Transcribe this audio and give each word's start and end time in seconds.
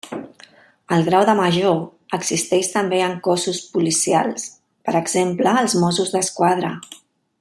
El 0.95 1.03
grau 1.09 1.25
de 1.29 1.35
major 1.39 2.15
existeix 2.19 2.71
també 2.77 3.01
en 3.09 3.13
cossos 3.29 3.59
policials; 3.75 4.49
per 4.89 4.97
exemple, 5.03 5.55
als 5.63 5.77
Mossos 5.85 6.15
d'Esquadra. 6.17 6.73